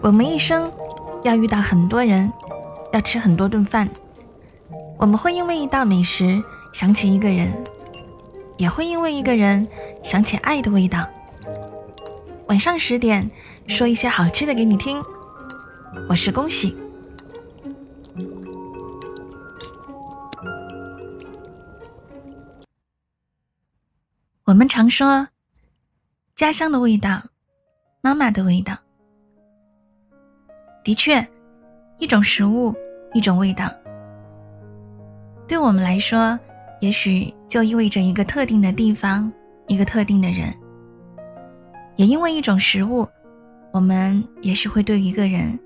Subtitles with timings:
[0.00, 0.70] 我们一生
[1.24, 2.32] 要遇到很多人，
[2.92, 3.88] 要吃很多顿饭。
[4.98, 6.42] 我们会因为一道美食
[6.72, 7.52] 想起一个人，
[8.56, 9.66] 也会因为一个人
[10.02, 11.06] 想起爱的味道。
[12.46, 13.28] 晚上十点，
[13.66, 15.02] 说一些好吃的给你听。
[16.08, 16.76] 我是恭喜。
[24.44, 25.26] 我们常说，
[26.36, 27.22] 家乡的味道，
[28.02, 28.76] 妈妈的味道。
[30.84, 31.26] 的确，
[31.96, 32.74] 一种食物，
[33.14, 33.72] 一种味道，
[35.48, 36.38] 对我们来说，
[36.82, 39.32] 也许就意味着一个特定的地方，
[39.66, 40.54] 一个特定的人。
[41.96, 43.08] 也因为一种食物，
[43.72, 45.58] 我们也许会对一个人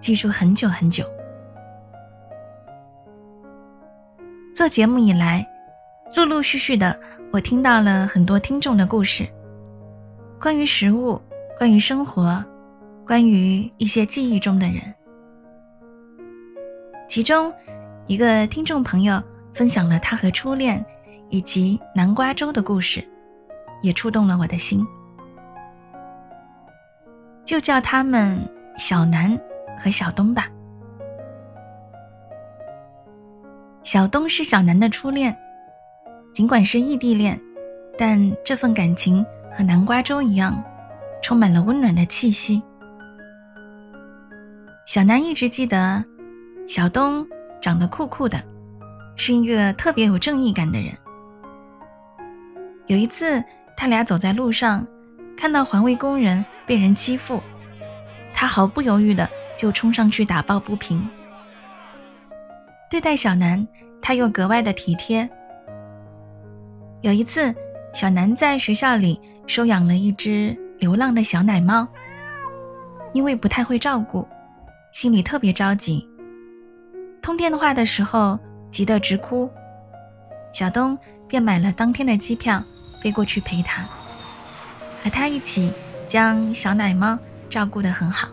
[0.00, 1.04] 记住很久很久。
[4.52, 5.46] 做节目以来，
[6.16, 6.98] 陆陆续续的，
[7.30, 9.24] 我听到了很多听众的故事，
[10.40, 11.20] 关于食物，
[11.56, 12.44] 关于生活。
[13.04, 14.94] 关于一些记忆中的人，
[17.08, 17.50] 其中
[18.06, 19.20] 一个听众朋友
[19.54, 20.84] 分享了他和初恋
[21.30, 23.02] 以及南瓜粥的故事，
[23.80, 24.86] 也触动了我的心。
[27.46, 28.38] 就叫他们
[28.78, 29.40] 小南
[29.78, 30.46] 和小东吧。
[33.82, 35.34] 小东是小南的初恋，
[36.34, 37.40] 尽管是异地恋，
[37.96, 40.62] 但这份感情和南瓜粥一样，
[41.22, 42.62] 充满了温暖的气息。
[44.86, 46.02] 小南一直记得，
[46.66, 47.26] 小东
[47.60, 48.42] 长得酷酷的，
[49.16, 50.92] 是一个特别有正义感的人。
[52.86, 53.42] 有一次，
[53.76, 54.86] 他俩走在路上，
[55.36, 57.42] 看到环卫工人被人欺负，
[58.32, 61.06] 他毫不犹豫的就冲上去打抱不平。
[62.90, 63.66] 对待小南，
[64.00, 65.28] 他又格外的体贴。
[67.02, 67.54] 有一次，
[67.92, 71.88] 小南在学校里收养了一只流浪的小奶猫，
[73.12, 74.28] 因为不太会照顾。
[74.92, 76.06] 心里特别着急，
[77.22, 78.38] 通电话的时候
[78.70, 79.48] 急得直哭，
[80.52, 80.96] 小东
[81.26, 82.62] 便买了当天的机票
[83.00, 83.82] 飞过去陪他，
[85.02, 85.72] 和他一起
[86.08, 87.18] 将小奶猫
[87.48, 88.28] 照顾得很好。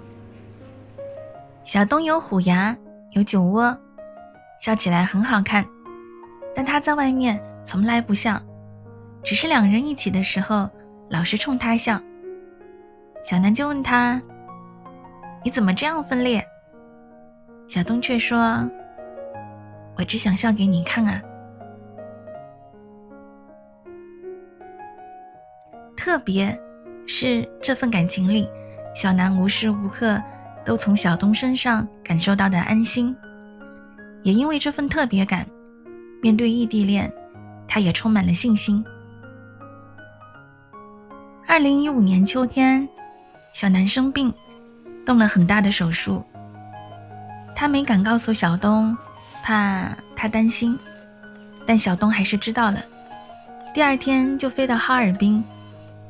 [1.63, 2.75] 小东有虎牙，
[3.12, 3.78] 有酒窝，
[4.59, 5.63] 笑起来很好看，
[6.56, 8.41] 但他在外面从来不笑，
[9.23, 10.69] 只是两人一起的时候
[11.09, 12.01] 老是冲他笑。
[13.23, 14.21] 小南就问他
[15.43, 16.45] ：“你怎么这样分裂？”
[17.67, 18.69] 小东却说
[19.97, 21.21] ：“我只想笑给你看啊。”
[25.97, 26.55] 特别
[27.07, 28.47] 是这份感情里，
[28.95, 30.21] 小南无时无刻
[30.63, 33.15] 都从小东身上感受到的安心，
[34.21, 35.44] 也因为这份特别感，
[36.21, 37.11] 面对异地恋，
[37.67, 38.85] 他也充满了信心。
[41.55, 42.85] 二零一五年秋天，
[43.53, 44.33] 小南生病，
[45.05, 46.21] 动了很大的手术。
[47.55, 48.93] 他没敢告诉小东，
[49.41, 50.77] 怕他担心，
[51.65, 52.83] 但小东还是知道了。
[53.73, 55.41] 第二天就飞到哈尔滨，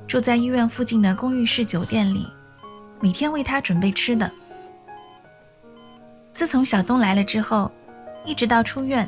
[0.07, 2.25] 住在医院附近的公寓式酒店里，
[2.99, 4.31] 每天为他准备吃的。
[6.33, 7.71] 自从小东来了之后，
[8.25, 9.07] 一直到出院，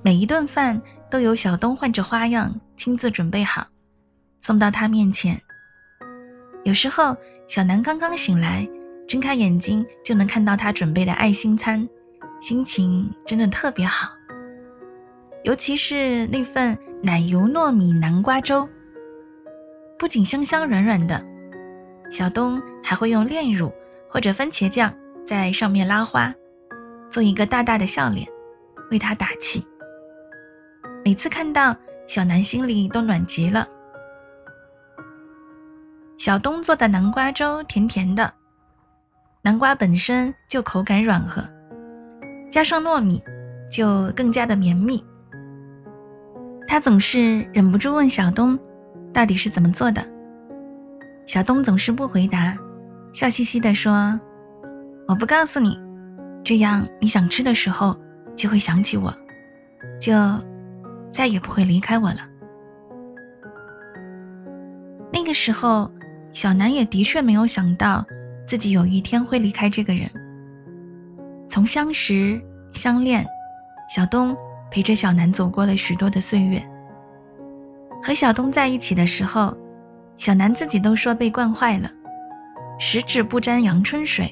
[0.00, 0.80] 每一顿饭
[1.10, 3.66] 都由小东换着花样亲自准备好，
[4.44, 5.40] 送到他面前。
[6.64, 7.16] 有时候，
[7.48, 8.68] 小南刚刚醒来。
[9.06, 11.86] 睁开眼睛就能看到他准备的爱心餐，
[12.40, 14.08] 心情真的特别好。
[15.42, 18.66] 尤其是那份奶油糯米南瓜粥，
[19.98, 21.22] 不仅香香软软的，
[22.10, 23.70] 小东还会用炼乳
[24.08, 24.90] 或者番茄酱
[25.22, 26.34] 在上面拉花，
[27.10, 28.26] 做一个大大的笑脸，
[28.90, 29.62] 为他打气。
[31.04, 31.76] 每次看到
[32.08, 33.68] 小南，心里都暖极了。
[36.16, 38.32] 小东做的南瓜粥甜甜的。
[39.42, 41.46] 南瓜本身就口感软和，
[42.50, 43.22] 加上糯米，
[43.70, 45.04] 就更加的绵密。
[46.66, 48.58] 他总是忍不住问小东，
[49.12, 50.02] 到底是怎么做的？
[51.26, 52.56] 小东总是不回答，
[53.12, 54.18] 笑嘻嘻地说
[55.06, 55.78] ：“我不告诉你，
[56.42, 57.94] 这样你想吃的时候
[58.34, 59.12] 就会想起我，
[60.00, 60.14] 就
[61.12, 62.20] 再也不会离开我了。”
[65.12, 65.92] 那个时候，
[66.34, 68.04] 小南也的确没有想到。
[68.46, 70.06] 自己有一天会离开这个人。
[71.48, 72.38] 从相识、
[72.74, 73.26] 相恋，
[73.88, 74.36] 小东
[74.70, 76.62] 陪着小南走过了许多的岁月。
[78.02, 79.56] 和小东在一起的时候，
[80.18, 81.90] 小南自己都说被惯坏了，
[82.78, 84.30] 十指不沾阳春水，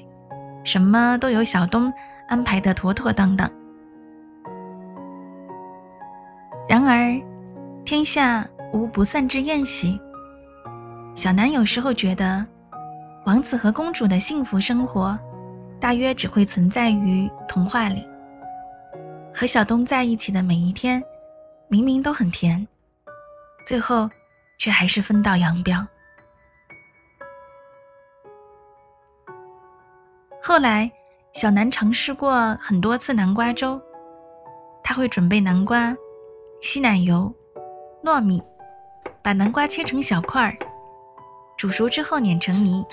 [0.63, 1.91] 什么都有小东
[2.29, 3.51] 安排的妥妥当当。
[6.69, 7.19] 然而，
[7.83, 9.99] 天下无不散之宴席，
[11.14, 12.44] 小南有时候觉得，
[13.26, 15.17] 王子和公主的幸福生活，
[15.79, 18.06] 大约只会存在于童话里。
[19.32, 21.03] 和小东在一起的每一天，
[21.69, 22.67] 明明都很甜，
[23.67, 24.09] 最后
[24.59, 25.87] 却还是分道扬镳。
[30.43, 30.91] 后来，
[31.35, 33.81] 小南尝试过很多次南瓜粥，
[34.82, 35.94] 他会准备南瓜、
[36.62, 37.32] 稀奶油、
[38.03, 38.43] 糯米，
[39.23, 40.56] 把南瓜切成小块儿。
[41.62, 42.85] 煮熟之后碾成泥，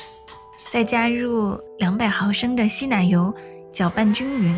[0.69, 3.33] 再加入两百毫升的稀奶油，
[3.73, 4.55] 搅拌均匀。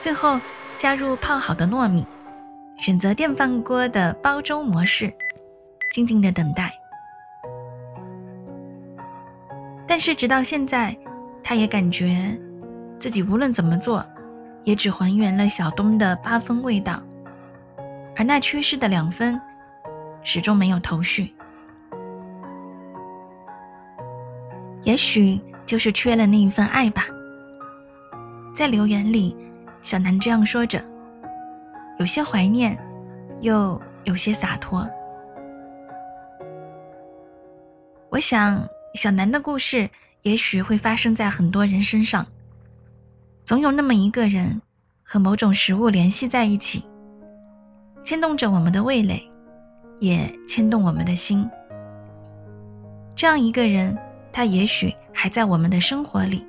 [0.00, 0.40] 最后
[0.78, 2.06] 加入泡好的糯米，
[2.78, 5.12] 选择电饭锅的煲粥模式，
[5.92, 6.72] 静静的等待。
[9.86, 10.96] 但是直到现在，
[11.44, 12.34] 他也感觉
[12.98, 14.02] 自己无论怎么做，
[14.64, 17.02] 也只还原了小东的八分味道，
[18.16, 19.38] 而那缺失的两分，
[20.22, 21.34] 始终没有头绪。
[24.88, 27.04] 也许就是缺了那一份爱吧。
[28.54, 29.36] 在留言里，
[29.82, 30.82] 小南这样说着，
[31.98, 32.74] 有些怀念，
[33.42, 34.88] 又有些洒脱。
[38.08, 39.86] 我想，小南的故事
[40.22, 42.26] 也许会发生在很多人身上。
[43.44, 44.58] 总有那么一个人，
[45.02, 46.82] 和某种食物联系在一起，
[48.02, 49.22] 牵动着我们的味蕾，
[50.00, 51.46] 也牵动我们的心。
[53.14, 53.94] 这样一个人。
[54.32, 56.46] 他也许还在我们的生活里，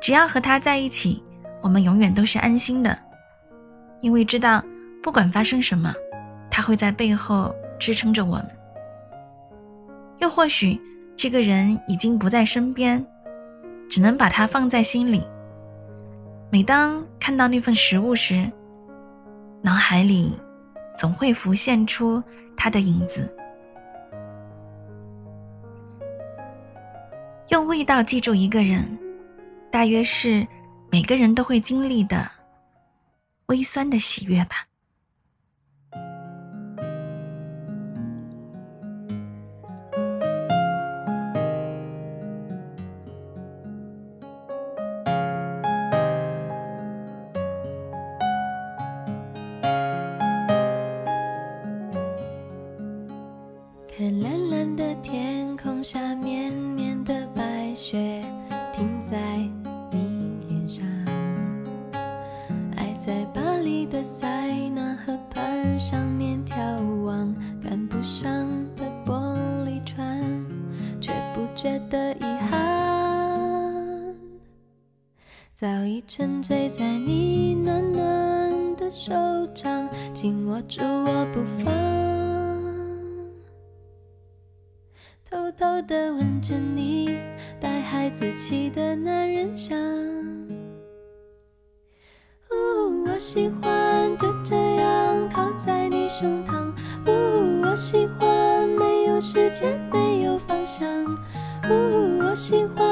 [0.00, 1.22] 只要和他在一起，
[1.60, 2.98] 我们永远都是安心的，
[4.00, 4.62] 因为知道
[5.02, 5.92] 不管发生什么，
[6.50, 8.50] 他会在背后支撑着我们。
[10.18, 10.80] 又或许
[11.16, 13.04] 这个人已经不在身边，
[13.88, 15.22] 只能把他放在心里。
[16.50, 18.50] 每当看到那份食物时，
[19.62, 20.38] 脑海里
[20.96, 22.22] 总会浮现出
[22.56, 23.32] 他的影子。
[27.70, 28.98] 味道记住一个人，
[29.70, 30.44] 大约是
[30.90, 32.28] 每个人都会经历的
[33.46, 34.66] 微酸的喜悦吧。
[53.96, 56.39] 看蓝蓝的天空下面
[80.60, 81.72] 握住我不放。
[85.30, 87.18] 偷偷的吻着你
[87.58, 89.78] 带孩子气的男人香，
[92.50, 96.70] 呜，我喜欢就这样靠在你胸膛，
[97.06, 100.86] 呜，我喜欢没有时间没有方向，
[101.70, 102.89] 呜，我喜欢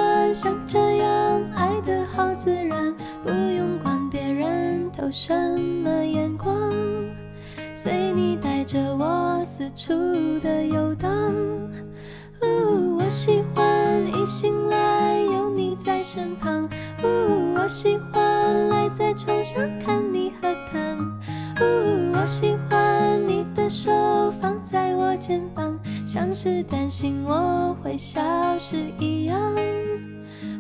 [22.28, 23.90] 喜欢你的手
[24.38, 28.20] 放在我肩膀像是担心我会消
[28.58, 29.40] 失一样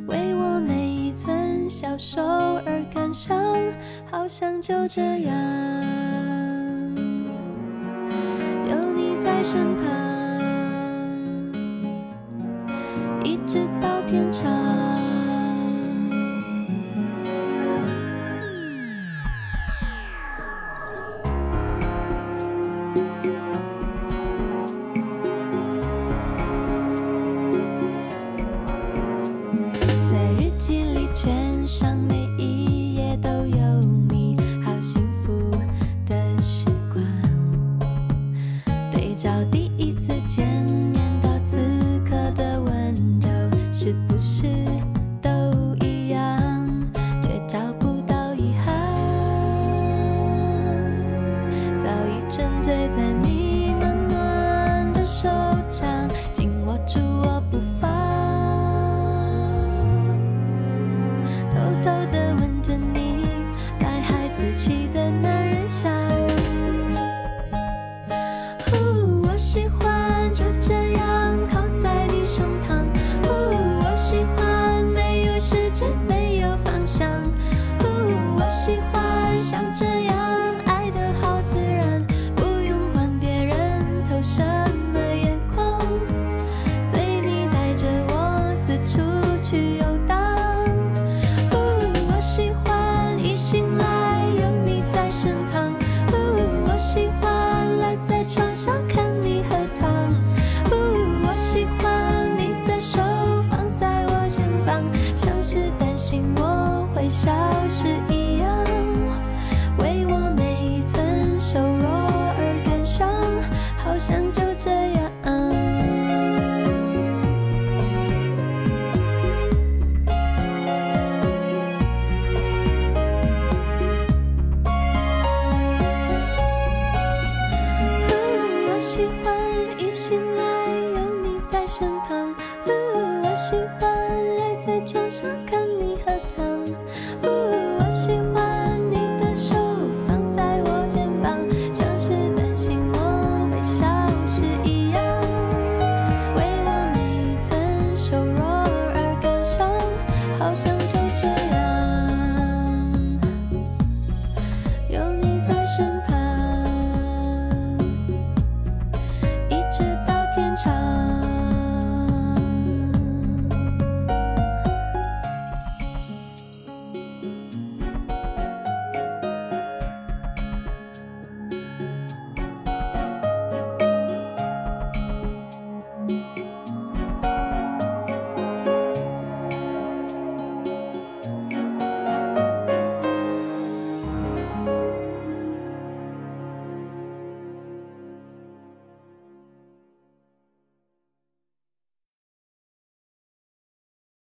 [0.06, 2.22] 为我每一寸消瘦
[2.64, 3.36] 而感伤
[4.10, 5.34] 好想就这样
[8.66, 9.84] 有你在身旁
[13.22, 14.87] 一直到天长。